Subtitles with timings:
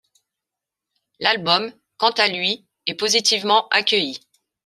[1.19, 4.19] L'album, quant à lui, est positivement accueilli.